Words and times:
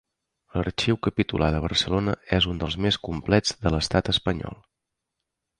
L'arxiu 0.59 0.97
capitular 1.07 1.49
de 1.55 1.59
Barcelona 1.67 2.17
és 2.39 2.49
un 2.53 2.63
dels 2.63 2.79
més 2.87 2.99
complets 3.09 3.57
de 3.67 3.75
l'estat 3.77 4.11
espanyol. 4.15 4.63